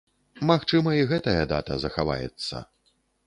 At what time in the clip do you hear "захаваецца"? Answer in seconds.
1.85-2.65